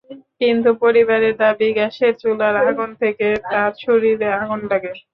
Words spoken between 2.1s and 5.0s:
চুলার আগুন থেকে তার শরীরে আগুন লাগে।